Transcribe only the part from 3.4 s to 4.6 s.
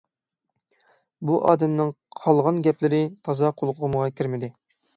قۇلىقىمغا كىرمىدى.